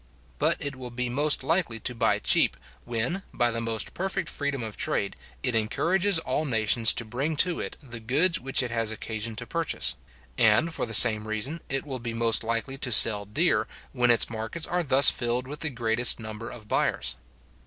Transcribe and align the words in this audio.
But 0.39 0.57
it 0.59 0.75
will 0.75 0.89
be 0.89 1.09
most 1.09 1.43
likely 1.43 1.79
to 1.81 1.93
buy 1.93 2.17
cheap, 2.17 2.57
when, 2.85 3.21
by 3.31 3.51
the 3.51 3.61
most 3.61 3.93
perfect 3.93 4.29
freedom 4.29 4.63
of 4.63 4.75
trade, 4.75 5.15
it 5.43 5.53
encourages 5.53 6.17
all 6.17 6.43
nations 6.43 6.91
to 6.93 7.05
bring 7.05 7.35
to 7.35 7.59
it 7.59 7.75
the 7.83 7.99
goods 7.99 8.39
which 8.39 8.63
it 8.63 8.71
has 8.71 8.91
occasion 8.91 9.35
to 9.35 9.45
purchase; 9.45 9.95
and, 10.39 10.73
for 10.73 10.87
the 10.87 10.95
same 10.95 11.27
reason, 11.27 11.61
it 11.69 11.85
will 11.85 11.99
be 11.99 12.15
most 12.15 12.43
likely 12.43 12.79
to 12.79 12.91
sell 12.91 13.25
dear, 13.25 13.67
when 13.91 14.09
its 14.09 14.27
markets 14.27 14.65
are 14.65 14.81
thus 14.81 15.11
filled 15.11 15.45
with 15.45 15.59
the 15.59 15.69
greatest 15.69 16.19
number 16.19 16.49
of 16.49 16.67
buyers. 16.67 17.15